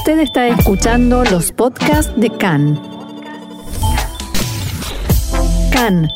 Usted 0.00 0.20
está 0.20 0.48
escuchando 0.48 1.24
los 1.24 1.52
podcasts 1.52 2.10
de 2.16 2.30
CAN. 2.30 2.80
CAN, 5.70 6.08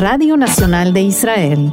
Radio 0.00 0.36
Nacional 0.36 0.92
de 0.92 1.02
Israel. 1.02 1.72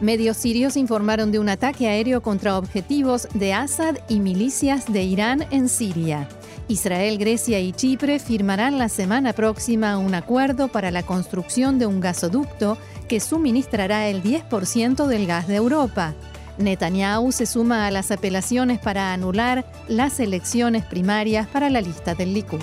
Medios 0.00 0.36
sirios 0.36 0.76
informaron 0.76 1.32
de 1.32 1.40
un 1.40 1.48
ataque 1.48 1.88
aéreo 1.88 2.22
contra 2.22 2.56
objetivos 2.56 3.26
de 3.34 3.52
Assad 3.52 3.96
y 4.08 4.20
milicias 4.20 4.92
de 4.92 5.02
Irán 5.02 5.44
en 5.50 5.68
Siria. 5.68 6.28
Israel, 6.68 7.18
Grecia 7.18 7.58
y 7.58 7.72
Chipre 7.72 8.20
firmarán 8.20 8.78
la 8.78 8.88
semana 8.88 9.32
próxima 9.32 9.98
un 9.98 10.14
acuerdo 10.14 10.68
para 10.68 10.92
la 10.92 11.02
construcción 11.02 11.80
de 11.80 11.86
un 11.86 11.98
gasoducto 11.98 12.78
que 13.08 13.18
suministrará 13.18 14.06
el 14.08 14.22
10% 14.22 15.08
del 15.08 15.26
gas 15.26 15.48
de 15.48 15.56
Europa. 15.56 16.14
Netanyahu 16.58 17.32
se 17.32 17.46
suma 17.46 17.86
a 17.86 17.90
las 17.90 18.10
apelaciones 18.10 18.78
para 18.78 19.12
anular 19.12 19.64
las 19.88 20.20
elecciones 20.20 20.84
primarias 20.84 21.46
para 21.46 21.70
la 21.70 21.80
lista 21.80 22.14
del 22.14 22.34
Likud. 22.34 22.60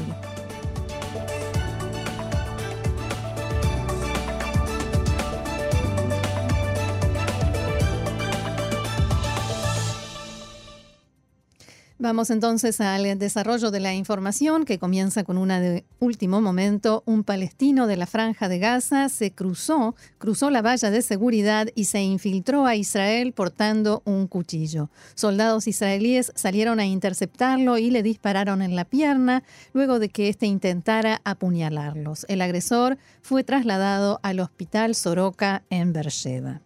Vamos 12.03 12.31
entonces 12.31 12.81
al 12.81 13.17
desarrollo 13.17 13.71
de 13.71 13.79
la 13.79 13.93
información 13.93 14.65
que 14.65 14.77
comienza 14.77 15.23
con 15.23 15.37
una 15.37 15.61
de 15.61 15.85
último 15.99 16.41
momento. 16.41 17.01
Un 17.05 17.23
palestino 17.23 17.87
de 17.87 17.95
la 17.95 18.07
franja 18.07 18.49
de 18.49 18.59
Gaza 18.59 19.07
se 19.07 19.31
cruzó, 19.31 19.95
cruzó 20.17 20.49
la 20.49 20.61
valla 20.61 20.91
de 20.91 21.01
seguridad 21.01 21.69
y 21.75 21.85
se 21.85 22.01
infiltró 22.01 22.65
a 22.65 22.75
Israel 22.75 23.31
portando 23.31 24.01
un 24.03 24.27
cuchillo. 24.27 24.89
Soldados 25.15 25.65
israelíes 25.65 26.33
salieron 26.35 26.81
a 26.81 26.85
interceptarlo 26.85 27.77
y 27.77 27.89
le 27.89 28.03
dispararon 28.03 28.61
en 28.61 28.75
la 28.75 28.83
pierna 28.83 29.41
luego 29.71 29.99
de 29.99 30.09
que 30.09 30.27
éste 30.27 30.45
intentara 30.45 31.21
apuñalarlos. 31.23 32.25
El 32.27 32.41
agresor 32.41 32.97
fue 33.21 33.45
trasladado 33.45 34.19
al 34.23 34.41
hospital 34.41 34.93
Soroka 34.95 35.63
en 35.69 35.93
Beersheba. 35.93 36.59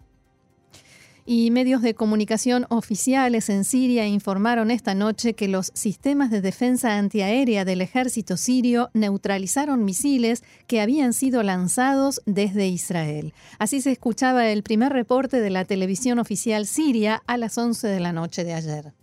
Y 1.29 1.51
medios 1.51 1.81
de 1.81 1.93
comunicación 1.93 2.65
oficiales 2.69 3.49
en 3.49 3.65
Siria 3.65 4.07
informaron 4.07 4.71
esta 4.71 4.95
noche 4.95 5.33
que 5.33 5.49
los 5.49 5.71
sistemas 5.73 6.31
de 6.31 6.39
defensa 6.39 6.97
antiaérea 6.97 7.65
del 7.65 7.81
ejército 7.81 8.37
sirio 8.37 8.87
neutralizaron 8.93 9.83
misiles 9.83 10.41
que 10.67 10.79
habían 10.79 11.11
sido 11.11 11.43
lanzados 11.43 12.21
desde 12.25 12.67
Israel. 12.67 13.33
Así 13.59 13.81
se 13.81 13.91
escuchaba 13.91 14.47
el 14.47 14.63
primer 14.63 14.93
reporte 14.93 15.41
de 15.41 15.49
la 15.49 15.65
televisión 15.65 16.17
oficial 16.19 16.65
siria 16.65 17.21
a 17.27 17.35
las 17.35 17.57
11 17.57 17.89
de 17.89 17.99
la 17.99 18.13
noche 18.13 18.45
de 18.45 18.53
ayer. 18.53 18.93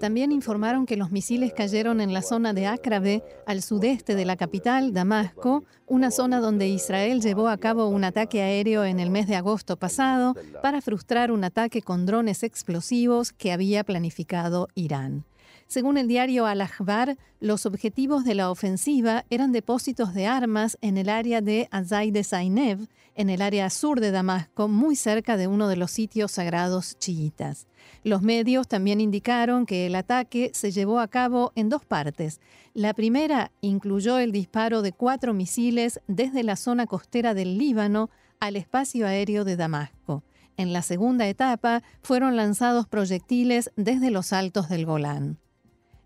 También 0.00 0.32
informaron 0.32 0.86
que 0.86 0.96
los 0.96 1.10
misiles 1.10 1.52
cayeron 1.52 2.00
en 2.00 2.14
la 2.14 2.22
zona 2.22 2.52
de 2.52 2.66
Akrabe, 2.66 3.22
al 3.46 3.62
sudeste 3.62 4.14
de 4.14 4.24
la 4.24 4.36
capital, 4.36 4.94
Damasco, 4.94 5.64
una 5.86 6.10
zona 6.10 6.40
donde 6.40 6.68
Israel 6.68 7.20
llevó 7.20 7.48
a 7.48 7.58
cabo 7.58 7.88
un 7.88 8.04
ataque 8.04 8.42
aéreo 8.42 8.84
en 8.84 8.98
el 8.98 9.10
mes 9.10 9.26
de 9.26 9.36
agosto 9.36 9.76
pasado 9.76 10.34
para 10.62 10.80
frustrar 10.80 11.30
un 11.30 11.44
ataque 11.44 11.82
con 11.82 12.06
drones 12.06 12.42
explosivos 12.42 13.32
que 13.32 13.52
había 13.52 13.84
planificado 13.84 14.68
Irán. 14.74 15.24
Según 15.70 15.98
el 15.98 16.08
diario 16.08 16.46
Al-Akhbar, 16.46 17.16
los 17.38 17.64
objetivos 17.64 18.24
de 18.24 18.34
la 18.34 18.50
ofensiva 18.50 19.24
eran 19.30 19.52
depósitos 19.52 20.14
de 20.14 20.26
armas 20.26 20.76
en 20.80 20.98
el 20.98 21.08
área 21.08 21.42
de 21.42 21.68
Azay 21.70 22.10
de 22.10 22.24
Zainev, 22.24 22.88
en 23.14 23.30
el 23.30 23.40
área 23.40 23.70
sur 23.70 24.00
de 24.00 24.10
Damasco, 24.10 24.66
muy 24.66 24.96
cerca 24.96 25.36
de 25.36 25.46
uno 25.46 25.68
de 25.68 25.76
los 25.76 25.92
sitios 25.92 26.32
sagrados 26.32 26.98
chiitas. 26.98 27.68
Los 28.02 28.20
medios 28.20 28.66
también 28.66 29.00
indicaron 29.00 29.64
que 29.64 29.86
el 29.86 29.94
ataque 29.94 30.50
se 30.54 30.72
llevó 30.72 30.98
a 30.98 31.06
cabo 31.06 31.52
en 31.54 31.68
dos 31.68 31.84
partes. 31.84 32.40
La 32.74 32.92
primera 32.92 33.52
incluyó 33.60 34.18
el 34.18 34.32
disparo 34.32 34.82
de 34.82 34.90
cuatro 34.90 35.34
misiles 35.34 36.00
desde 36.08 36.42
la 36.42 36.56
zona 36.56 36.88
costera 36.88 37.32
del 37.32 37.58
Líbano 37.58 38.10
al 38.40 38.56
espacio 38.56 39.06
aéreo 39.06 39.44
de 39.44 39.54
Damasco. 39.54 40.24
En 40.56 40.72
la 40.72 40.82
segunda 40.82 41.28
etapa 41.28 41.84
fueron 42.02 42.34
lanzados 42.34 42.88
proyectiles 42.88 43.70
desde 43.76 44.10
los 44.10 44.32
altos 44.32 44.68
del 44.68 44.84
Golán. 44.84 45.38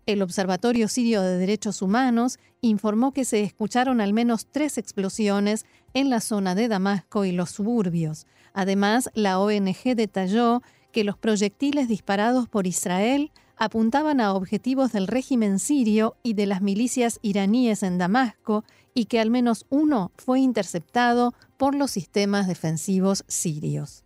El 0.05 0.21
Observatorio 0.21 0.87
Sirio 0.87 1.23
de 1.23 1.37
Derechos 1.37 1.81
Humanos 1.81 2.37
informó 2.61 3.11
que 3.11 3.25
se 3.25 3.41
escucharon 3.41 4.01
al 4.01 4.13
menos 4.13 4.45
tres 4.45 4.77
explosiones 4.77 5.65
en 5.95 6.11
la 6.11 6.21
zona 6.21 6.53
de 6.53 6.67
Damasco 6.67 7.25
y 7.25 7.31
los 7.31 7.49
suburbios. 7.49 8.27
Además, 8.53 9.09
la 9.15 9.39
ONG 9.39 9.95
detalló 9.95 10.61
que 10.91 11.03
los 11.03 11.17
proyectiles 11.17 11.87
disparados 11.87 12.47
por 12.47 12.67
Israel 12.67 13.31
apuntaban 13.57 14.21
a 14.21 14.33
objetivos 14.33 14.91
del 14.91 15.07
régimen 15.07 15.57
sirio 15.57 16.17
y 16.21 16.33
de 16.33 16.45
las 16.45 16.61
milicias 16.61 17.19
iraníes 17.23 17.81
en 17.81 17.97
Damasco 17.97 18.63
y 18.93 19.05
que 19.05 19.19
al 19.19 19.31
menos 19.31 19.65
uno 19.69 20.11
fue 20.15 20.39
interceptado 20.39 21.33
por 21.57 21.73
los 21.73 21.89
sistemas 21.89 22.47
defensivos 22.47 23.23
sirios. 23.27 24.04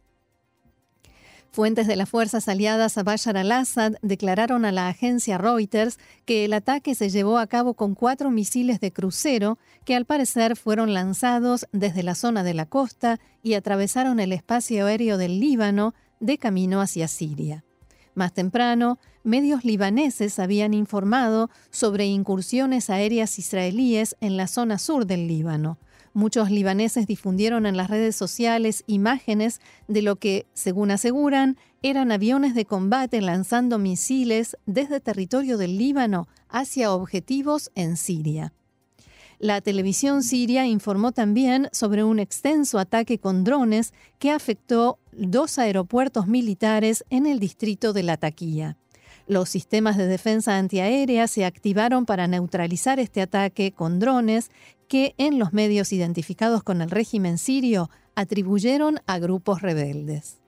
Fuentes 1.51 1.87
de 1.87 1.95
las 1.95 2.07
fuerzas 2.07 2.47
aliadas 2.47 2.97
a 2.99 3.03
Bashar 3.03 3.35
al-Assad 3.35 3.93
declararon 4.03 4.65
a 4.65 4.71
la 4.71 4.87
agencia 4.87 5.39
Reuters 5.39 5.97
que 6.25 6.45
el 6.45 6.53
ataque 6.53 6.93
se 6.93 7.09
llevó 7.09 7.39
a 7.39 7.47
cabo 7.47 7.73
con 7.73 7.95
cuatro 7.95 8.29
misiles 8.29 8.79
de 8.79 8.93
crucero 8.93 9.57
que 9.83 9.95
al 9.95 10.05
parecer 10.05 10.55
fueron 10.55 10.93
lanzados 10.93 11.65
desde 11.71 12.03
la 12.03 12.13
zona 12.13 12.43
de 12.43 12.53
la 12.53 12.67
costa 12.67 13.19
y 13.41 13.55
atravesaron 13.55 14.19
el 14.19 14.31
espacio 14.31 14.85
aéreo 14.85 15.17
del 15.17 15.39
Líbano 15.39 15.95
de 16.19 16.37
camino 16.37 16.81
hacia 16.81 17.07
Siria. 17.07 17.63
Más 18.13 18.31
temprano, 18.33 18.99
medios 19.23 19.63
libaneses 19.63 20.37
habían 20.37 20.75
informado 20.75 21.49
sobre 21.71 22.05
incursiones 22.05 22.91
aéreas 22.91 23.39
israelíes 23.39 24.15
en 24.21 24.37
la 24.37 24.45
zona 24.45 24.77
sur 24.77 25.07
del 25.07 25.27
Líbano. 25.27 25.79
Muchos 26.19 26.51
libaneses 26.51 27.07
difundieron 27.07 27.65
en 27.65 27.77
las 27.77 27.89
redes 27.89 28.13
sociales 28.13 28.83
imágenes 28.87 29.61
de 29.87 30.01
lo 30.01 30.17
que, 30.17 30.45
según 30.53 30.91
aseguran, 30.91 31.55
eran 31.81 32.11
aviones 32.11 32.55
de 32.55 32.65
combate 32.65 33.21
lanzando 33.21 33.79
misiles 33.79 34.57
desde 34.65 34.99
territorio 34.99 35.57
del 35.57 35.77
Líbano 35.77 36.27
hacia 36.49 36.91
objetivos 36.91 37.71
en 37.73 37.95
Siria. 37.95 38.51
La 39.37 39.61
televisión 39.61 40.21
siria 40.21 40.65
informó 40.65 41.13
también 41.13 41.69
sobre 41.71 42.03
un 42.03 42.19
extenso 42.19 42.79
ataque 42.79 43.17
con 43.19 43.45
drones 43.45 43.93
que 44.19 44.31
afectó 44.31 44.99
dos 45.13 45.57
aeropuertos 45.57 46.27
militares 46.27 47.05
en 47.09 47.27
el 47.27 47.39
distrito 47.39 47.93
de 47.93 48.03
Latakia. 48.03 48.75
Los 49.29 49.49
sistemas 49.49 49.95
de 49.95 50.07
defensa 50.07 50.57
antiaérea 50.57 51.27
se 51.27 51.45
activaron 51.45 52.07
para 52.07 52.25
neutralizar 52.25 52.99
este 52.99 53.21
ataque 53.21 53.71
con 53.71 53.99
drones 53.99 54.49
que 54.87 55.13
en 55.19 55.37
los 55.37 55.53
medios 55.53 55.93
identificados 55.93 56.63
con 56.63 56.81
el 56.81 56.89
régimen 56.89 57.37
sirio 57.37 57.91
atribuyeron 58.15 59.01
a 59.05 59.19
grupos 59.19 59.61
rebeldes. 59.61 60.39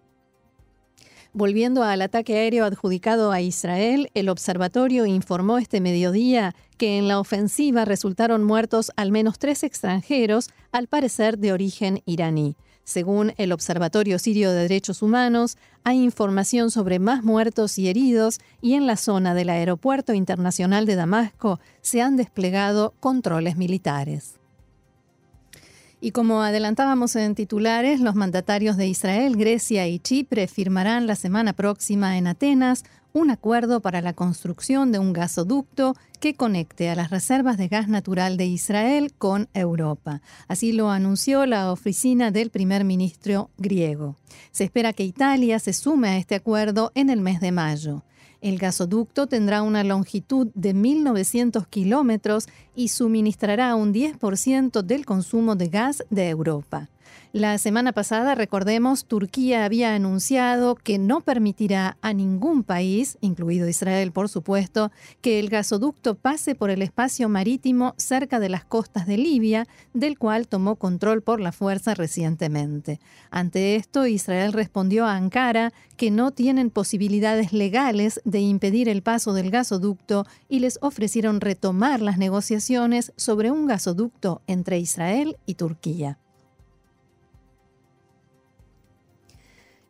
Volviendo 1.31 1.83
al 1.83 2.01
ataque 2.01 2.39
aéreo 2.39 2.65
adjudicado 2.65 3.31
a 3.31 3.39
Israel, 3.39 4.09
el 4.15 4.29
observatorio 4.29 5.05
informó 5.05 5.59
este 5.59 5.79
mediodía 5.79 6.55
que 6.77 6.97
en 6.97 7.07
la 7.07 7.19
ofensiva 7.19 7.85
resultaron 7.85 8.43
muertos 8.43 8.91
al 8.95 9.11
menos 9.11 9.37
tres 9.37 9.61
extranjeros, 9.61 10.49
al 10.71 10.87
parecer 10.87 11.37
de 11.37 11.53
origen 11.53 12.01
iraní. 12.07 12.57
Según 12.91 13.31
el 13.37 13.53
Observatorio 13.53 14.19
Sirio 14.19 14.51
de 14.51 14.63
Derechos 14.63 15.01
Humanos, 15.01 15.55
hay 15.85 16.03
información 16.03 16.71
sobre 16.71 16.99
más 16.99 17.23
muertos 17.23 17.77
y 17.77 17.87
heridos 17.87 18.39
y 18.61 18.73
en 18.73 18.85
la 18.85 18.97
zona 18.97 19.33
del 19.33 19.49
Aeropuerto 19.49 20.13
Internacional 20.13 20.85
de 20.85 20.95
Damasco 20.95 21.61
se 21.79 22.01
han 22.01 22.17
desplegado 22.17 22.93
controles 22.99 23.55
militares. 23.55 24.41
Y 26.01 26.11
como 26.11 26.41
adelantábamos 26.41 27.15
en 27.15 27.33
titulares, 27.33 28.01
los 28.01 28.15
mandatarios 28.15 28.75
de 28.75 28.87
Israel, 28.87 29.37
Grecia 29.37 29.87
y 29.87 29.97
Chipre 29.97 30.49
firmarán 30.49 31.07
la 31.07 31.15
semana 31.15 31.53
próxima 31.53 32.17
en 32.17 32.27
Atenas 32.27 32.83
un 33.13 33.29
acuerdo 33.29 33.81
para 33.81 34.01
la 34.01 34.13
construcción 34.13 34.91
de 34.91 34.99
un 34.99 35.13
gasoducto 35.13 35.95
que 36.19 36.35
conecte 36.35 36.89
a 36.89 36.95
las 36.95 37.09
reservas 37.09 37.57
de 37.57 37.67
gas 37.67 37.87
natural 37.87 38.37
de 38.37 38.45
Israel 38.45 39.13
con 39.17 39.49
Europa. 39.53 40.21
Así 40.47 40.71
lo 40.71 40.89
anunció 40.89 41.45
la 41.45 41.71
oficina 41.71 42.31
del 42.31 42.51
primer 42.51 42.83
ministro 42.83 43.49
griego. 43.57 44.15
Se 44.51 44.63
espera 44.63 44.93
que 44.93 45.03
Italia 45.03 45.59
se 45.59 45.73
sume 45.73 46.09
a 46.09 46.17
este 46.17 46.35
acuerdo 46.35 46.91
en 46.95 47.09
el 47.09 47.21
mes 47.21 47.41
de 47.41 47.51
mayo. 47.51 48.03
El 48.41 48.57
gasoducto 48.57 49.27
tendrá 49.27 49.61
una 49.61 49.83
longitud 49.83 50.47
de 50.55 50.73
1.900 50.73 51.67
kilómetros 51.67 52.47
y 52.75 52.87
suministrará 52.87 53.75
un 53.75 53.93
10% 53.93 54.81
del 54.81 55.05
consumo 55.05 55.55
de 55.55 55.67
gas 55.67 56.03
de 56.09 56.29
Europa. 56.29 56.89
La 57.33 57.57
semana 57.57 57.93
pasada, 57.93 58.35
recordemos, 58.35 59.05
Turquía 59.05 59.63
había 59.63 59.95
anunciado 59.95 60.75
que 60.75 60.97
no 60.97 61.21
permitirá 61.21 61.97
a 62.01 62.11
ningún 62.11 62.63
país, 62.63 63.17
incluido 63.21 63.69
Israel 63.69 64.11
por 64.11 64.27
supuesto, 64.27 64.91
que 65.21 65.39
el 65.39 65.49
gasoducto 65.49 66.15
pase 66.15 66.55
por 66.55 66.69
el 66.69 66.81
espacio 66.81 67.29
marítimo 67.29 67.93
cerca 67.97 68.39
de 68.41 68.49
las 68.49 68.65
costas 68.65 69.07
de 69.07 69.17
Libia, 69.17 69.65
del 69.93 70.19
cual 70.19 70.49
tomó 70.49 70.75
control 70.75 71.21
por 71.21 71.39
la 71.39 71.53
fuerza 71.53 71.93
recientemente. 71.93 72.99
Ante 73.29 73.75
esto, 73.77 74.07
Israel 74.07 74.51
respondió 74.51 75.05
a 75.05 75.15
Ankara 75.15 75.71
que 75.95 76.11
no 76.11 76.31
tienen 76.31 76.69
posibilidades 76.69 77.53
legales 77.53 78.19
de 78.25 78.39
impedir 78.41 78.89
el 78.89 79.03
paso 79.03 79.33
del 79.33 79.51
gasoducto 79.51 80.25
y 80.49 80.59
les 80.59 80.79
ofrecieron 80.81 81.39
retomar 81.39 82.01
las 82.01 82.17
negociaciones 82.17 83.13
sobre 83.15 83.51
un 83.51 83.67
gasoducto 83.67 84.41
entre 84.47 84.79
Israel 84.79 85.37
y 85.45 85.55
Turquía. 85.55 86.17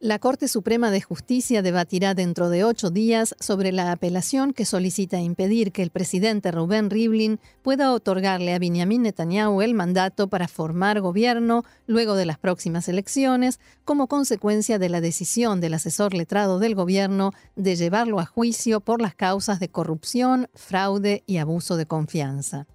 La 0.04 0.18
Corte 0.18 0.48
Suprema 0.48 0.90
de 0.90 1.00
Justicia 1.00 1.62
debatirá 1.62 2.16
dentro 2.16 2.50
de 2.50 2.64
ocho 2.64 2.90
días 2.90 3.36
sobre 3.40 3.72
la 3.72 3.92
apelación 3.92 4.52
que 4.52 4.66
solicita 4.66 5.20
impedir 5.20 5.72
que 5.72 5.84
el 5.84 5.92
presidente 5.92 6.50
Rubén 6.50 6.90
Rivlin 6.90 7.40
pueda 7.62 7.94
otorgarle 7.94 8.56
a 8.56 8.58
Benjamin 8.58 9.04
Netanyahu 9.04 9.62
el 9.62 9.76
mandato 9.76 10.28
para 10.28 10.48
formar 10.48 11.02
gobierno 11.02 11.64
luego 11.86 12.16
de 12.16 12.26
las 12.26 12.40
próximas 12.40 12.90
elecciones, 12.90 13.60
como 13.86 14.08
consecuencia 14.08 14.80
de 14.80 14.90
la 14.90 15.02
decisión 15.02 15.62
del 15.62 15.76
asesor 15.76 16.16
letrado 16.16 16.58
del 16.58 16.74
gobierno 16.74 17.32
de 17.56 17.76
llevarlo 17.76 18.20
a 18.20 18.26
juicio 18.26 18.82
por 18.82 19.04
las 19.04 19.14
causas 19.14 19.60
de 19.60 19.70
corrupción, 19.70 20.48
fraude 20.56 21.22
y 21.28 21.38
abuso 21.38 21.78
de 21.78 21.86
confianza. 21.86 22.66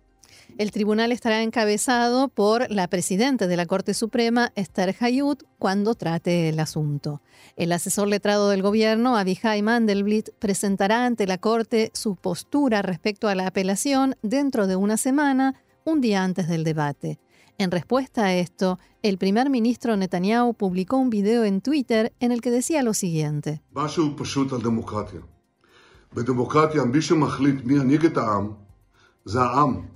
El 0.59 0.71
tribunal 0.71 1.13
estará 1.13 1.43
encabezado 1.43 2.29
por 2.29 2.71
la 2.71 2.89
presidenta 2.89 3.47
de 3.47 3.59
la 3.59 3.67
Corte 3.67 3.93
Suprema, 3.93 4.53
Esther 4.55 4.97
Hayut, 5.01 5.43
cuando 5.59 5.95
trate 5.95 6.49
el 6.49 6.59
asunto. 6.61 7.21
El 7.57 7.73
asesor 7.73 8.09
letrado 8.09 8.49
del 8.49 8.63
gobierno, 8.63 9.19
Abihai 9.19 9.61
Mandelblit, 9.61 10.31
presentará 10.39 11.05
ante 11.05 11.27
la 11.27 11.37
Corte 11.37 11.91
su 11.93 12.17
postura 12.17 12.81
respecto 12.81 13.29
a 13.29 13.35
la 13.35 13.47
apelación 13.47 14.17
dentro 14.23 14.67
de 14.67 14.77
una 14.77 14.97
semana, 14.97 15.61
un 15.85 16.01
día 16.01 16.25
antes 16.25 16.49
del 16.49 16.65
debate. 16.65 17.19
En 17.59 17.71
respuesta 17.71 18.25
a 18.25 18.35
esto, 18.35 18.79
el 19.03 19.19
primer 19.19 19.51
ministro 19.51 19.95
Netanyahu 19.95 20.55
publicó 20.55 20.97
un 20.97 21.11
video 21.11 21.45
en 21.45 21.61
Twitter 21.61 22.15
en 22.19 22.33
el 22.33 22.41
que 22.41 22.51
decía 22.51 22.83
lo 22.83 22.95
siguiente. 22.95 23.61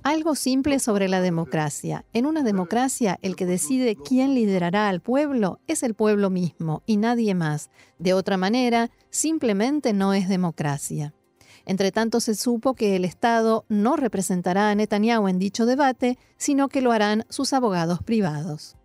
Algo 0.03 0.35
simple 0.35 0.79
sobre 0.79 1.07
la 1.07 1.21
democracia. 1.21 2.03
En 2.11 2.25
una 2.25 2.43
democracia, 2.43 3.17
el 3.21 3.37
que 3.37 3.45
decide 3.45 3.95
quién 3.95 4.33
liderará 4.33 4.89
al 4.89 4.99
pueblo 4.99 5.61
es 5.67 5.83
el 5.83 5.93
pueblo 5.93 6.29
mismo 6.29 6.83
y 6.85 6.97
nadie 6.97 7.33
más. 7.33 7.69
De 7.97 8.13
otra 8.13 8.35
manera, 8.35 8.91
simplemente 9.09 9.93
no 9.93 10.13
es 10.13 10.27
democracia. 10.27 11.13
Entre 11.65 11.93
tanto, 11.93 12.19
se 12.19 12.35
supo 12.35 12.73
que 12.73 12.97
el 12.97 13.05
Estado 13.05 13.63
no 13.69 13.95
representará 13.95 14.69
a 14.69 14.75
Netanyahu 14.75 15.29
en 15.29 15.39
dicho 15.39 15.65
debate, 15.65 16.17
sino 16.35 16.67
que 16.67 16.81
lo 16.81 16.91
harán 16.91 17.23
sus 17.29 17.53
abogados 17.53 18.03
privados. 18.03 18.75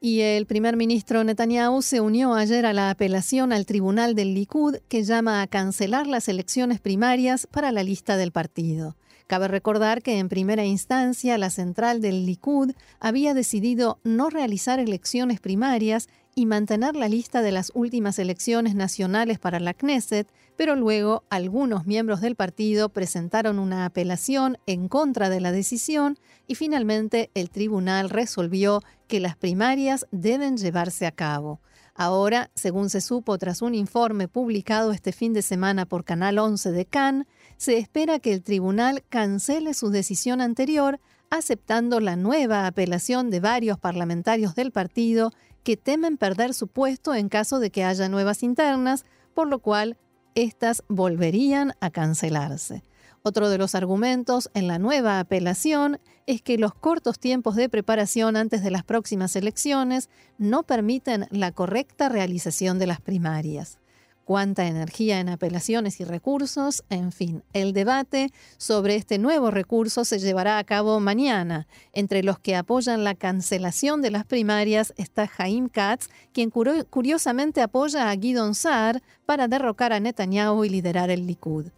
Y 0.00 0.20
el 0.20 0.46
primer 0.46 0.76
ministro 0.76 1.24
Netanyahu 1.24 1.82
se 1.82 2.00
unió 2.00 2.34
ayer 2.34 2.66
a 2.66 2.72
la 2.72 2.90
apelación 2.90 3.52
al 3.52 3.66
tribunal 3.66 4.14
del 4.14 4.32
Likud 4.32 4.76
que 4.88 5.02
llama 5.02 5.42
a 5.42 5.46
cancelar 5.48 6.06
las 6.06 6.28
elecciones 6.28 6.78
primarias 6.78 7.48
para 7.48 7.72
la 7.72 7.82
lista 7.82 8.16
del 8.16 8.30
partido. 8.30 8.96
Cabe 9.26 9.48
recordar 9.48 10.00
que 10.00 10.18
en 10.18 10.28
primera 10.28 10.64
instancia 10.64 11.36
la 11.36 11.50
central 11.50 12.00
del 12.00 12.26
Likud 12.26 12.72
había 13.00 13.34
decidido 13.34 13.98
no 14.04 14.30
realizar 14.30 14.78
elecciones 14.78 15.40
primarias 15.40 16.08
y 16.36 16.46
mantener 16.46 16.94
la 16.94 17.08
lista 17.08 17.42
de 17.42 17.50
las 17.50 17.72
últimas 17.74 18.20
elecciones 18.20 18.76
nacionales 18.76 19.40
para 19.40 19.58
la 19.58 19.74
Knesset, 19.74 20.28
pero 20.58 20.74
luego 20.74 21.22
algunos 21.30 21.86
miembros 21.86 22.20
del 22.20 22.34
partido 22.34 22.88
presentaron 22.88 23.60
una 23.60 23.84
apelación 23.84 24.58
en 24.66 24.88
contra 24.88 25.30
de 25.30 25.40
la 25.40 25.52
decisión 25.52 26.18
y 26.48 26.56
finalmente 26.56 27.30
el 27.34 27.48
tribunal 27.48 28.10
resolvió 28.10 28.82
que 29.06 29.20
las 29.20 29.36
primarias 29.36 30.08
deben 30.10 30.56
llevarse 30.56 31.06
a 31.06 31.12
cabo. 31.12 31.60
Ahora, 31.94 32.50
según 32.56 32.90
se 32.90 33.00
supo 33.00 33.38
tras 33.38 33.62
un 33.62 33.76
informe 33.76 34.26
publicado 34.26 34.90
este 34.90 35.12
fin 35.12 35.32
de 35.32 35.42
semana 35.42 35.86
por 35.86 36.04
Canal 36.04 36.40
11 36.40 36.72
de 36.72 36.86
Cannes, 36.86 37.28
se 37.56 37.78
espera 37.78 38.18
que 38.18 38.32
el 38.32 38.42
tribunal 38.42 39.04
cancele 39.08 39.74
su 39.74 39.90
decisión 39.90 40.40
anterior 40.40 40.98
aceptando 41.30 42.00
la 42.00 42.16
nueva 42.16 42.66
apelación 42.66 43.30
de 43.30 43.38
varios 43.38 43.78
parlamentarios 43.78 44.56
del 44.56 44.72
partido 44.72 45.30
que 45.62 45.76
temen 45.76 46.16
perder 46.16 46.52
su 46.52 46.66
puesto 46.66 47.14
en 47.14 47.28
caso 47.28 47.60
de 47.60 47.70
que 47.70 47.84
haya 47.84 48.08
nuevas 48.08 48.42
internas, 48.42 49.04
por 49.34 49.46
lo 49.46 49.60
cual 49.60 49.96
éstas 50.38 50.84
volverían 50.88 51.74
a 51.80 51.90
cancelarse. 51.90 52.84
Otro 53.22 53.50
de 53.50 53.58
los 53.58 53.74
argumentos 53.74 54.50
en 54.54 54.68
la 54.68 54.78
nueva 54.78 55.18
apelación 55.18 56.00
es 56.26 56.40
que 56.40 56.58
los 56.58 56.74
cortos 56.74 57.18
tiempos 57.18 57.56
de 57.56 57.68
preparación 57.68 58.36
antes 58.36 58.62
de 58.62 58.70
las 58.70 58.84
próximas 58.84 59.34
elecciones 59.34 60.08
no 60.38 60.62
permiten 60.62 61.26
la 61.30 61.50
correcta 61.50 62.08
realización 62.08 62.78
de 62.78 62.86
las 62.86 63.00
primarias 63.00 63.78
cuánta 64.28 64.66
energía 64.66 65.20
en 65.20 65.30
apelaciones 65.30 66.00
y 66.00 66.04
recursos, 66.04 66.84
en 66.90 67.12
fin, 67.12 67.42
el 67.54 67.72
debate 67.72 68.30
sobre 68.58 68.94
este 68.94 69.16
nuevo 69.16 69.50
recurso 69.50 70.04
se 70.04 70.18
llevará 70.18 70.58
a 70.58 70.64
cabo 70.64 71.00
mañana. 71.00 71.66
Entre 71.94 72.22
los 72.22 72.38
que 72.38 72.54
apoyan 72.54 73.04
la 73.04 73.14
cancelación 73.14 74.02
de 74.02 74.10
las 74.10 74.26
primarias 74.26 74.92
está 74.98 75.26
Jaim 75.26 75.70
Katz, 75.70 76.08
quien 76.34 76.50
curiosamente 76.50 77.62
apoya 77.62 78.10
a 78.10 78.16
Guidon 78.16 78.54
Saar 78.54 79.02
para 79.24 79.48
derrocar 79.48 79.94
a 79.94 80.00
Netanyahu 80.00 80.62
y 80.62 80.68
liderar 80.68 81.08
el 81.08 81.26
Likud. 81.26 81.68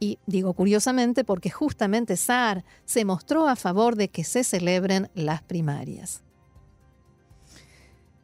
Y 0.00 0.18
digo 0.24 0.54
curiosamente 0.54 1.24
porque 1.24 1.50
justamente 1.50 2.16
Saar 2.16 2.64
se 2.86 3.04
mostró 3.04 3.48
a 3.48 3.54
favor 3.54 3.96
de 3.96 4.08
que 4.08 4.24
se 4.24 4.44
celebren 4.44 5.10
las 5.12 5.42
primarias. 5.42 6.22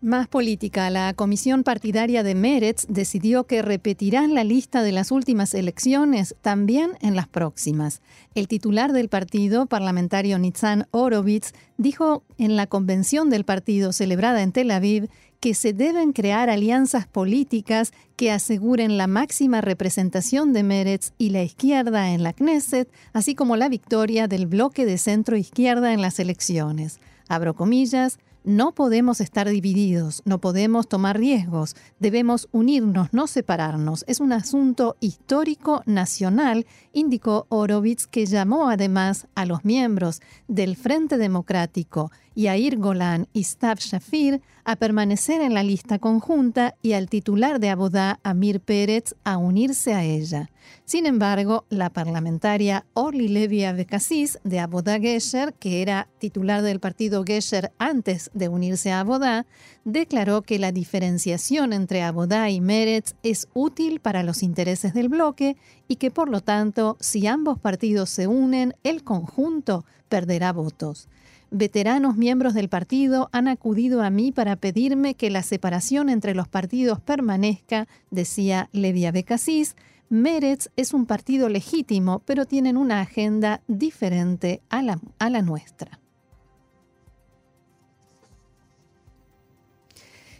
Más 0.04 0.28
política. 0.28 0.90
La 0.90 1.14
comisión 1.14 1.62
partidaria 1.62 2.22
de 2.22 2.34
Meretz 2.34 2.84
decidió 2.90 3.44
que 3.44 3.62
repetirán 3.62 4.34
la 4.34 4.44
lista 4.44 4.82
de 4.82 4.92
las 4.92 5.10
últimas 5.10 5.54
elecciones 5.54 6.36
también 6.42 6.90
en 7.00 7.16
las 7.16 7.26
próximas. 7.26 8.02
El 8.34 8.46
titular 8.46 8.92
del 8.92 9.08
partido, 9.08 9.64
parlamentario 9.64 10.38
Nitzan 10.38 10.88
Orovitz, 10.90 11.54
dijo 11.78 12.22
en 12.36 12.54
la 12.54 12.66
convención 12.66 13.30
del 13.30 13.46
partido 13.46 13.94
celebrada 13.94 14.42
en 14.42 14.52
Tel 14.52 14.72
Aviv 14.72 15.08
que 15.40 15.54
se 15.54 15.72
deben 15.72 16.12
crear 16.12 16.50
alianzas 16.50 17.06
políticas 17.06 17.94
que 18.16 18.30
aseguren 18.30 18.98
la 18.98 19.06
máxima 19.06 19.62
representación 19.62 20.52
de 20.52 20.64
Meretz 20.64 21.12
y 21.16 21.30
la 21.30 21.44
izquierda 21.44 22.10
en 22.12 22.22
la 22.22 22.34
Knesset, 22.34 22.92
así 23.14 23.34
como 23.34 23.56
la 23.56 23.70
victoria 23.70 24.28
del 24.28 24.48
bloque 24.48 24.84
de 24.84 24.98
centro 24.98 25.38
izquierda 25.38 25.94
en 25.94 26.02
las 26.02 26.18
elecciones. 26.18 27.00
Abro 27.26 27.54
comillas, 27.54 28.18
no 28.44 28.72
podemos 28.72 29.20
estar 29.20 29.48
divididos, 29.48 30.22
no 30.26 30.38
podemos 30.38 30.86
tomar 30.86 31.18
riesgos, 31.18 31.74
debemos 31.98 32.48
unirnos, 32.52 33.08
no 33.12 33.26
separarnos. 33.26 34.04
Es 34.06 34.20
un 34.20 34.32
asunto 34.32 34.96
histórico 35.00 35.82
nacional, 35.86 36.66
indicó 36.92 37.46
Horowitz, 37.48 38.06
que 38.06 38.26
llamó 38.26 38.68
además 38.68 39.26
a 39.34 39.46
los 39.46 39.64
miembros 39.64 40.20
del 40.46 40.76
Frente 40.76 41.16
Democrático, 41.16 42.12
Yair 42.34 42.78
Golan 42.78 43.28
y 43.32 43.44
Stav 43.44 43.78
Shafir, 43.78 44.42
a 44.64 44.76
permanecer 44.76 45.40
en 45.40 45.54
la 45.54 45.62
lista 45.62 45.98
conjunta 45.98 46.74
y 46.82 46.94
al 46.94 47.08
titular 47.08 47.60
de 47.60 47.70
Abodá, 47.70 48.18
Amir 48.22 48.60
Pérez, 48.60 49.14
a 49.22 49.36
unirse 49.36 49.94
a 49.94 50.04
ella. 50.04 50.50
Sin 50.86 51.06
embargo, 51.06 51.66
la 51.68 51.90
parlamentaria 51.90 52.86
Orly 52.94 53.28
Levy 53.28 53.64
Abekassis 53.64 54.38
de 54.42 54.60
Abodá 54.60 54.98
Gesher, 54.98 55.52
que 55.54 55.82
era 55.82 56.08
titular 56.18 56.62
del 56.62 56.80
partido 56.80 57.24
Gesher 57.24 57.72
antes 57.78 58.30
de 58.32 58.48
unirse 58.48 58.90
a 58.90 59.00
Abodá, 59.00 59.46
declaró 59.84 60.42
que 60.42 60.58
la 60.58 60.72
diferenciación 60.72 61.72
entre 61.72 62.02
Abodá 62.02 62.48
y 62.50 62.60
Meretz 62.60 63.14
es 63.22 63.48
útil 63.52 64.00
para 64.00 64.22
los 64.22 64.42
intereses 64.42 64.94
del 64.94 65.08
bloque 65.08 65.56
y 65.88 65.96
que 65.96 66.10
por 66.10 66.28
lo 66.30 66.40
tanto, 66.40 66.96
si 67.00 67.26
ambos 67.26 67.58
partidos 67.58 68.08
se 68.08 68.26
unen, 68.26 68.74
el 68.82 69.04
conjunto 69.04 69.84
perderá 70.08 70.52
votos. 70.52 71.08
Veteranos 71.56 72.16
miembros 72.16 72.52
del 72.52 72.68
partido 72.68 73.28
han 73.30 73.46
acudido 73.46 74.02
a 74.02 74.10
mí 74.10 74.32
para 74.32 74.56
pedirme 74.56 75.14
que 75.14 75.30
la 75.30 75.44
separación 75.44 76.08
entre 76.08 76.34
los 76.34 76.48
partidos 76.48 76.98
permanezca, 76.98 77.86
decía 78.10 78.68
Levy 78.72 79.06
Abekassis, 79.06 79.76
Meretz 80.08 80.70
es 80.74 80.92
un 80.92 81.06
partido 81.06 81.48
legítimo, 81.48 82.22
pero 82.26 82.44
tienen 82.44 82.76
una 82.76 83.00
agenda 83.00 83.62
diferente 83.68 84.62
a 84.68 84.82
la, 84.82 84.98
a 85.20 85.30
la 85.30 85.42
nuestra. 85.42 86.00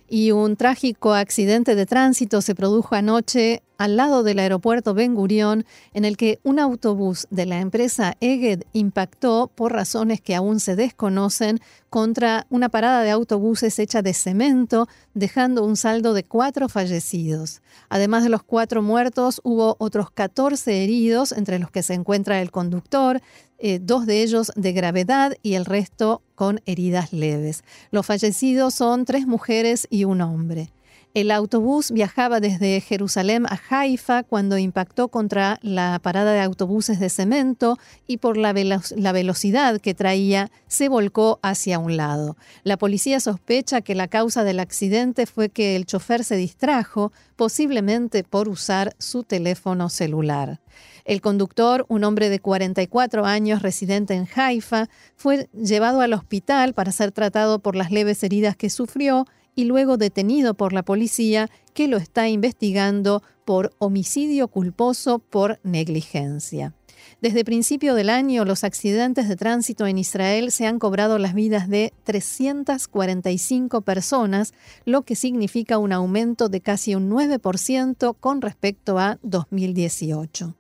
Y 0.09 0.33
un 0.33 0.57
trágico 0.57 1.15
accidente 1.15 1.77
de 1.77 1.87
tránsito 1.87 2.43
se 2.43 2.57
produjo 2.57 2.97
anoche 2.97 3.63
al 3.79 3.97
lado 3.97 4.23
del 4.23 4.39
aeropuerto 4.39 4.95
Ben 4.95 5.15
Gurion, 5.15 5.65
en 5.93 6.05
el 6.05 6.17
que 6.17 6.41
un 6.43 6.59
autobús 6.59 7.27
de 7.31 7.47
la 7.47 7.61
empresa 7.61 8.17
Eged 8.21 8.63
impactó 8.73 9.51
por 9.55 9.73
razones 9.73 10.21
que 10.21 10.35
aún 10.35 10.61
se 10.61 10.77
desconocen 10.77 11.61
contra 11.91 12.47
una 12.51 12.69
parada 12.69 13.03
de 13.03 13.11
autobuses 13.11 13.79
hecha 13.79 14.03
de 14.03 14.15
cemento, 14.15 14.89
dejando 15.15 15.65
un 15.65 15.77
saldo 15.77 16.13
de 16.13 16.25
cuatro 16.25 16.69
fallecidos. 16.69 17.63
Además 17.89 18.25
de 18.25 18.31
los 18.31 18.43
cuatro 18.43 18.83
muertos, 18.83 19.41
hubo 19.45 19.77
otros 19.79 20.11
14 20.11 20.83
heridos, 20.83 21.33
entre 21.33 21.59
los 21.59 21.71
que 21.71 21.83
se 21.83 21.95
encuentra 21.95 22.43
el 22.43 22.51
conductor, 22.51 23.21
eh, 23.59 23.79
dos 23.81 24.07
de 24.07 24.23
ellos 24.23 24.51
de 24.57 24.73
gravedad 24.73 25.37
y 25.43 25.55
el 25.55 25.65
resto 25.65 26.23
con 26.35 26.61
heridas 26.67 27.13
leves. 27.13 27.63
Los 27.91 28.05
fallecidos 28.07 28.75
son 28.75 29.05
tres 29.05 29.27
mujeres 29.27 29.87
y 29.89 30.05
un 30.05 30.21
hombre. 30.21 30.74
El 31.15 31.31
autobús 31.31 31.93
viajaba 31.93 32.41
desde 32.41 32.81
Jerusalén 32.81 33.47
a 33.47 33.61
Haifa 33.71 34.25
cuando 34.25 34.59
impactó 34.59 35.07
contra 35.07 35.61
la 35.63 36.01
parada 36.03 36.33
de 36.33 36.41
autobuses 36.41 36.99
de 36.99 37.09
cemento 37.09 37.79
y 38.09 38.17
por 38.17 38.37
la, 38.37 38.53
velocidad 38.53 39.81
que 39.81 39.95
traía 39.95 40.51
se 40.67 40.89
volcó 40.89 41.39
hacia 41.41 41.79
un 41.79 41.97
lado. 41.97 42.37
La 42.65 42.79
policía 42.79 43.21
sospecha 43.21 43.81
que 43.81 43.95
la 43.95 44.09
causa 44.09 44.43
del 44.43 44.59
accidente 44.59 45.27
fue 45.27 45.51
que 45.51 45.77
el 45.77 45.87
chofer 45.87 46.25
se 46.25 46.35
distrajo, 46.35 47.13
posiblemente 47.37 48.25
por 48.25 48.49
usar 48.49 48.97
su 48.99 49.23
teléfono 49.23 49.91
celular. 49.91 50.59
El 51.05 51.21
conductor, 51.21 51.87
un 51.89 52.03
hombre 52.03 52.29
de 52.29 52.41
44 52.41 53.25
años 53.25 53.63
residente 53.63 54.15
en 54.15 54.27
Haifa, 54.35 54.89
fue 55.15 55.49
llevado 55.53 56.01
al 56.01 56.13
hospital 56.13 56.75
para 56.75 56.91
ser 56.91 57.13
tratado 57.13 57.61
por 57.61 57.77
las 57.77 57.93
leves 57.93 58.25
heridas 58.25 58.57
que 58.57 58.69
sufrió 58.69 59.27
y 59.55 59.65
luego 59.65 59.97
detenido 59.97 60.55
por 60.55 60.73
la 60.73 60.83
policía 60.83 61.51
que 61.73 61.89
lo 61.89 61.97
está 61.97 62.29
investigando 62.29 63.23
por 63.45 63.73
homicidio 63.79 64.49
culposo 64.49 65.19
por 65.19 65.61
negligencia. 65.63 66.75
Desde 67.21 67.45
principio 67.45 67.95
del 67.95 68.11
año, 68.11 68.45
los 68.45 68.65
accidentes 68.65 69.29
de 69.29 69.37
tránsito 69.37 69.87
en 69.87 69.99
Israel 69.99 70.51
se 70.51 70.67
han 70.67 70.79
cobrado 70.79 71.19
las 71.19 71.35
vidas 71.35 71.69
de 71.69 71.93
345 72.05 73.83
personas, 73.83 74.55
lo 74.85 75.03
que 75.03 75.17
significa 75.17 75.79
un 75.79 75.93
aumento 75.93 76.49
de 76.49 76.61
casi 76.61 76.95
un 76.95 77.11
9% 77.11 78.17
con 78.19 78.41
respecto 78.41 78.99
a 78.99 79.19
2018. 79.23 80.55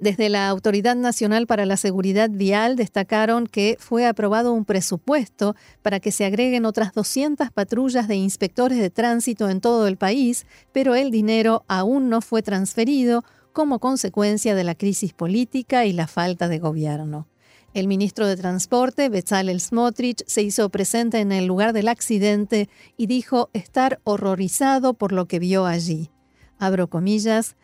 Desde 0.00 0.30
la 0.30 0.48
Autoridad 0.48 0.96
Nacional 0.96 1.46
para 1.46 1.66
la 1.66 1.76
Seguridad 1.76 2.30
Vial 2.30 2.74
destacaron 2.74 3.46
que 3.46 3.76
fue 3.78 4.06
aprobado 4.06 4.54
un 4.54 4.64
presupuesto 4.64 5.54
para 5.82 6.00
que 6.00 6.10
se 6.10 6.24
agreguen 6.24 6.64
otras 6.64 6.94
200 6.94 7.50
patrullas 7.50 8.08
de 8.08 8.16
inspectores 8.16 8.78
de 8.78 8.88
tránsito 8.88 9.50
en 9.50 9.60
todo 9.60 9.86
el 9.86 9.98
país, 9.98 10.46
pero 10.72 10.94
el 10.94 11.10
dinero 11.10 11.64
aún 11.68 12.08
no 12.08 12.22
fue 12.22 12.40
transferido 12.40 13.24
como 13.52 13.78
consecuencia 13.78 14.54
de 14.54 14.64
la 14.64 14.74
crisis 14.74 15.12
política 15.12 15.84
y 15.84 15.92
la 15.92 16.06
falta 16.06 16.48
de 16.48 16.60
gobierno. 16.60 17.28
El 17.74 17.86
ministro 17.86 18.26
de 18.26 18.38
Transporte, 18.38 19.10
Bezalel 19.10 19.60
Smotrich, 19.60 20.24
se 20.26 20.40
hizo 20.40 20.70
presente 20.70 21.18
en 21.18 21.30
el 21.30 21.44
lugar 21.44 21.74
del 21.74 21.88
accidente 21.88 22.70
y 22.96 23.06
dijo 23.06 23.50
estar 23.52 24.00
horrorizado 24.04 24.94
por 24.94 25.12
lo 25.12 25.26
que 25.26 25.38
vio 25.38 25.66
allí. 25.66 26.10
Abro 26.58 26.88
comillas, 26.88 27.56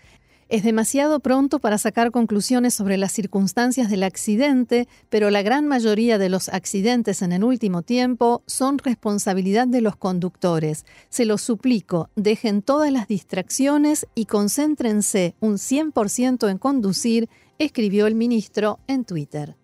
es 0.49 0.63
demasiado 0.63 1.21
pronto 1.21 1.59
para 1.59 1.79
sacar 1.79 2.11
conclusiones 2.11 2.75
sobre 2.75 2.97
las 2.97 3.13
circunstancias 3.13 3.91
del 3.91 4.03
accidente, 4.03 4.89
pero 5.09 5.31
la 5.31 5.43
gran 5.43 5.67
mayoría 5.67 6.19
de 6.19 6.29
los 6.29 6.49
accidentes 6.49 7.23
en 7.23 7.33
el 7.33 7.43
último 7.43 7.83
tiempo 7.83 8.43
son 8.47 8.79
responsabilidad 8.79 9.67
de 9.67 9.81
los 9.81 9.97
conductores. 9.97 10.87
Se 11.09 11.25
los 11.25 11.43
suplico, 11.43 12.11
dejen 12.15 12.63
todas 12.63 12.93
las 12.93 13.09
distracciones 13.09 14.07
y 14.15 14.27
concéntrense 14.27 15.35
un 15.41 15.55
100% 15.55 16.49
en 16.49 16.59
conducir, 16.59 17.29
escribió 17.59 18.07
el 18.07 18.15
ministro 18.15 18.79
en 18.87 19.05
Twitter. 19.05 19.57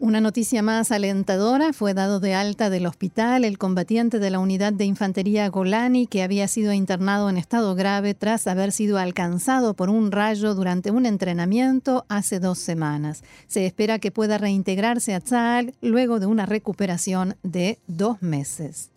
Una 0.00 0.20
noticia 0.20 0.62
más 0.62 0.92
alentadora 0.92 1.72
fue 1.72 1.92
dado 1.92 2.20
de 2.20 2.32
alta 2.32 2.70
del 2.70 2.86
hospital 2.86 3.44
el 3.44 3.58
combatiente 3.58 4.20
de 4.20 4.30
la 4.30 4.38
unidad 4.38 4.72
de 4.72 4.84
infantería 4.84 5.48
Golani 5.48 6.06
que 6.06 6.22
había 6.22 6.46
sido 6.46 6.72
internado 6.72 7.28
en 7.28 7.36
estado 7.36 7.74
grave 7.74 8.14
tras 8.14 8.46
haber 8.46 8.70
sido 8.70 8.96
alcanzado 8.98 9.74
por 9.74 9.90
un 9.90 10.12
rayo 10.12 10.54
durante 10.54 10.92
un 10.92 11.04
entrenamiento 11.04 12.04
hace 12.08 12.38
dos 12.38 12.60
semanas. 12.60 13.24
Se 13.48 13.66
espera 13.66 13.98
que 13.98 14.12
pueda 14.12 14.38
reintegrarse 14.38 15.14
a 15.14 15.20
Tzal 15.20 15.74
luego 15.80 16.20
de 16.20 16.26
una 16.26 16.46
recuperación 16.46 17.34
de 17.42 17.80
dos 17.88 18.22
meses. 18.22 18.90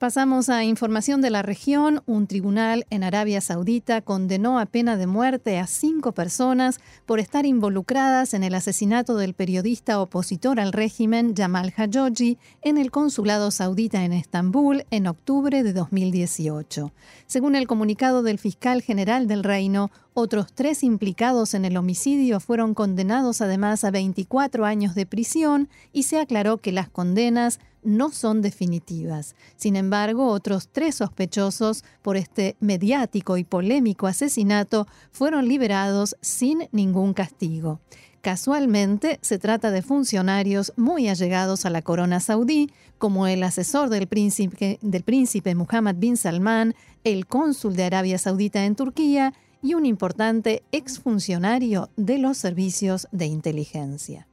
Pasamos 0.00 0.48
a 0.48 0.64
información 0.64 1.20
de 1.20 1.28
la 1.28 1.42
región. 1.42 2.02
Un 2.06 2.26
tribunal 2.26 2.86
en 2.88 3.04
Arabia 3.04 3.42
Saudita 3.42 4.00
condenó 4.00 4.58
a 4.58 4.64
pena 4.64 4.96
de 4.96 5.06
muerte 5.06 5.58
a 5.58 5.66
cinco 5.66 6.12
personas 6.12 6.80
por 7.04 7.20
estar 7.20 7.44
involucradas 7.44 8.32
en 8.32 8.42
el 8.42 8.54
asesinato 8.54 9.18
del 9.18 9.34
periodista 9.34 10.00
opositor 10.00 10.58
al 10.58 10.72
régimen 10.72 11.34
Jamal 11.36 11.74
Khashoggi 11.74 12.38
en 12.62 12.78
el 12.78 12.90
consulado 12.90 13.50
saudita 13.50 14.02
en 14.02 14.14
Estambul 14.14 14.86
en 14.90 15.06
octubre 15.06 15.62
de 15.62 15.74
2018. 15.74 16.94
Según 17.26 17.54
el 17.54 17.66
comunicado 17.66 18.22
del 18.22 18.38
fiscal 18.38 18.80
general 18.80 19.26
del 19.26 19.44
reino, 19.44 19.90
otros 20.14 20.52
tres 20.52 20.82
implicados 20.82 21.54
en 21.54 21.64
el 21.64 21.76
homicidio 21.76 22.40
fueron 22.40 22.74
condenados 22.74 23.40
además 23.40 23.84
a 23.84 23.90
24 23.90 24.64
años 24.64 24.94
de 24.94 25.06
prisión 25.06 25.68
y 25.92 26.04
se 26.04 26.18
aclaró 26.18 26.58
que 26.58 26.72
las 26.72 26.88
condenas 26.88 27.60
no 27.82 28.10
son 28.10 28.42
definitivas. 28.42 29.34
Sin 29.56 29.76
embargo, 29.76 30.26
otros 30.26 30.68
tres 30.70 30.96
sospechosos 30.96 31.84
por 32.02 32.16
este 32.16 32.56
mediático 32.60 33.36
y 33.36 33.44
polémico 33.44 34.06
asesinato 34.06 34.86
fueron 35.12 35.48
liberados 35.48 36.16
sin 36.20 36.68
ningún 36.72 37.14
castigo. 37.14 37.80
Casualmente 38.20 39.18
se 39.22 39.38
trata 39.38 39.70
de 39.70 39.80
funcionarios 39.80 40.74
muy 40.76 41.08
allegados 41.08 41.64
a 41.64 41.70
la 41.70 41.80
corona 41.80 42.20
saudí, 42.20 42.70
como 42.98 43.26
el 43.26 43.42
asesor 43.42 43.88
del 43.88 44.08
príncipe, 44.08 44.78
del 44.82 45.04
príncipe 45.04 45.54
Muhammad 45.54 45.94
bin 45.96 46.18
Salman, 46.18 46.74
el 47.02 47.26
cónsul 47.26 47.76
de 47.76 47.84
Arabia 47.84 48.18
Saudita 48.18 48.66
en 48.66 48.76
Turquía 48.76 49.32
y 49.62 49.74
un 49.74 49.86
importante 49.86 50.62
exfuncionario 50.72 51.90
de 51.96 52.18
los 52.18 52.38
servicios 52.38 53.08
de 53.12 53.26
inteligencia. 53.26 54.26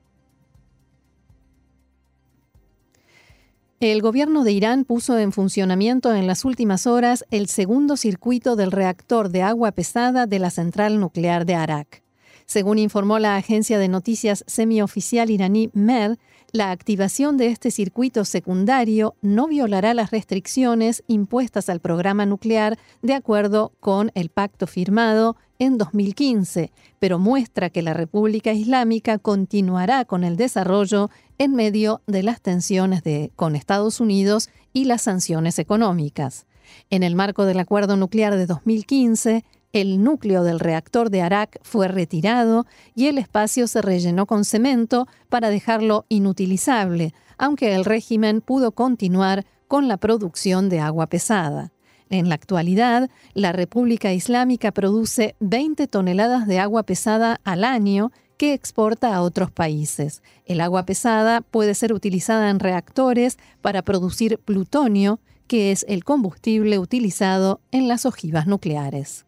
El 3.79 4.01
gobierno 4.01 4.43
de 4.43 4.53
Irán 4.53 4.85
puso 4.85 5.19
en 5.19 5.31
funcionamiento 5.31 6.15
en 6.15 6.25
las 6.25 6.45
últimas 6.45 6.87
horas 6.87 7.23
el 7.29 7.47
segundo 7.47 7.95
circuito 7.95 8.55
del 8.55 8.71
reactor 8.71 9.29
de 9.29 9.43
agua 9.43 9.71
pesada 9.71 10.25
de 10.25 10.39
la 10.39 10.49
central 10.49 10.99
nuclear 10.99 11.45
de 11.45 11.53
Arak. 11.53 12.06
Según 12.47 12.79
informó 12.79 13.19
la 13.19 13.35
agencia 13.35 13.77
de 13.77 13.89
noticias 13.89 14.45
semioficial 14.47 15.29
iraní 15.29 15.69
MER, 15.73 16.17
la 16.53 16.71
activación 16.71 17.35
de 17.35 17.47
este 17.47 17.71
circuito 17.71 18.23
secundario 18.23 19.15
no 19.21 19.49
violará 19.49 19.93
las 19.93 20.11
restricciones 20.11 21.03
impuestas 21.07 21.67
al 21.67 21.81
programa 21.81 22.25
nuclear 22.25 22.79
de 23.01 23.15
acuerdo 23.15 23.73
con 23.81 24.11
el 24.15 24.29
pacto 24.29 24.65
firmado 24.65 25.35
en 25.59 25.77
2015, 25.77 26.71
pero 26.99 27.19
muestra 27.19 27.69
que 27.69 27.81
la 27.81 27.93
República 27.93 28.53
Islámica 28.53 29.17
continuará 29.17 30.05
con 30.05 30.23
el 30.23 30.37
desarrollo 30.37 31.09
en 31.37 31.53
medio 31.53 32.01
de 32.07 32.23
las 32.23 32.39
tensiones 32.39 33.03
con 33.35 33.57
Estados 33.57 33.99
Unidos 33.99 34.49
y 34.71 34.85
las 34.85 35.01
sanciones 35.01 35.59
económicas. 35.59 36.45
En 36.89 37.03
el 37.03 37.15
marco 37.15 37.45
del 37.45 37.59
acuerdo 37.59 37.97
nuclear 37.97 38.35
de 38.37 38.45
2015, 38.45 39.43
el 39.81 40.03
núcleo 40.03 40.43
del 40.43 40.59
reactor 40.59 41.09
de 41.09 41.21
Arak 41.21 41.59
fue 41.61 41.87
retirado 41.87 42.65
y 42.95 43.07
el 43.07 43.17
espacio 43.17 43.67
se 43.67 43.81
rellenó 43.81 44.25
con 44.25 44.45
cemento 44.45 45.07
para 45.29 45.49
dejarlo 45.49 46.05
inutilizable, 46.09 47.13
aunque 47.37 47.75
el 47.75 47.85
régimen 47.85 48.41
pudo 48.41 48.71
continuar 48.71 49.45
con 49.67 49.87
la 49.87 49.97
producción 49.97 50.69
de 50.69 50.79
agua 50.79 51.07
pesada. 51.07 51.71
En 52.09 52.29
la 52.29 52.35
actualidad, 52.35 53.09
la 53.33 53.51
República 53.51 54.13
Islámica 54.13 54.71
produce 54.71 55.35
20 55.41 55.87
toneladas 55.87 56.47
de 56.47 56.59
agua 56.59 56.83
pesada 56.83 57.41
al 57.43 57.63
año 57.63 58.11
que 58.37 58.53
exporta 58.53 59.13
a 59.13 59.21
otros 59.21 59.51
países. 59.51 60.23
El 60.45 60.61
agua 60.61 60.85
pesada 60.85 61.41
puede 61.41 61.75
ser 61.75 61.91
utilizada 61.91 62.49
en 62.49 62.59
reactores 62.59 63.37
para 63.61 63.81
producir 63.81 64.39
plutonio, 64.39 65.19
que 65.47 65.71
es 65.71 65.85
el 65.87 66.03
combustible 66.03 66.79
utilizado 66.79 67.61
en 67.71 67.87
las 67.87 68.05
ojivas 68.05 68.47
nucleares. 68.47 69.26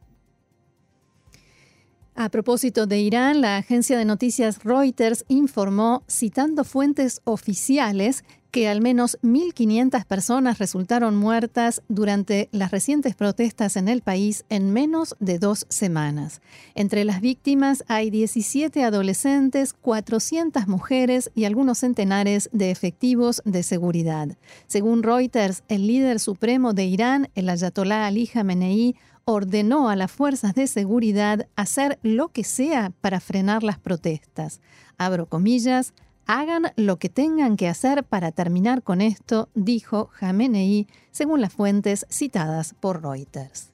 A 2.22 2.28
propósito 2.28 2.86
de 2.86 3.00
Irán, 3.00 3.40
la 3.40 3.56
agencia 3.56 3.98
de 3.98 4.04
noticias 4.04 4.62
Reuters 4.66 5.24
informó, 5.30 6.04
citando 6.10 6.66
fuentes 6.66 7.22
oficiales, 7.24 8.26
que 8.52 8.68
al 8.68 8.82
menos 8.82 9.18
1.500 9.22 10.04
personas 10.04 10.58
resultaron 10.60 11.16
muertas 11.16 11.82
durante 11.88 12.50
las 12.52 12.72
recientes 12.72 13.16
protestas 13.16 13.78
en 13.78 13.88
el 13.88 14.02
país 14.02 14.44
en 14.50 14.74
menos 14.74 15.16
de 15.22 15.40
dos 15.40 15.66
semanas. 15.70 16.42
Entre 16.76 17.06
las 17.06 17.22
víctimas 17.22 17.86
hay 17.88 18.10
17 18.10 18.84
adolescentes, 18.84 19.72
400 19.72 20.68
mujeres 20.68 21.32
y 21.36 21.46
algunos 21.46 21.78
centenares 21.78 22.50
de 22.52 22.72
efectivos 22.72 23.42
de 23.46 23.64
seguridad. 23.64 24.28
Según 24.68 25.04
Reuters, 25.04 25.64
el 25.70 25.88
líder 25.88 26.20
supremo 26.20 26.74
de 26.74 26.84
Irán, 26.84 27.30
el 27.36 27.48
ayatolá 27.48 28.08
Ali 28.08 28.28
Khamenei, 28.28 28.98
ordenó 29.30 29.90
a 29.90 29.96
las 29.96 30.12
fuerzas 30.12 30.56
de 30.56 30.68
seguridad 30.68 31.48
hacer 31.56 32.00
lo 32.02 32.30
que 32.30 32.44
sea 32.44 32.92
para 33.02 33.20
frenar 33.20 33.64
las 33.64 33.80
protestas. 33.80 34.62
Abro 34.98 35.28
comillas, 35.28 35.94
Hagan 36.32 36.72
lo 36.76 37.00
que 37.00 37.10
tengan 37.10 37.58
que 37.58 37.68
hacer 37.68 38.04
para 38.04 38.32
terminar 38.32 38.84
con 38.84 39.02
esto, 39.02 39.50
dijo 39.56 40.12
Jamenei, 40.14 40.88
según 41.10 41.42
las 41.42 41.52
fuentes 41.52 42.06
citadas 42.12 42.76
por 42.80 43.02
Reuters. 43.02 43.72